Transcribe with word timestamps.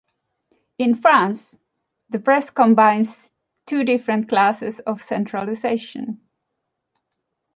In 0.79 0.95
France, 0.95 1.59
the 2.09 2.17
press 2.17 2.49
combines 2.49 3.31
two 3.67 3.83
different 3.83 4.27
classes 4.27 4.79
of 4.79 4.99
centralization. 4.99 6.21